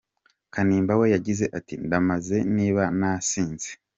[0.53, 3.69] Kanimba we yagize ati: “Ndamaze niba nasinze.